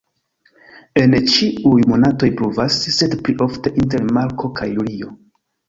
[1.01, 5.15] En ĉiuj monatoj pluvas, sed pli ofte inter marto kaj julio.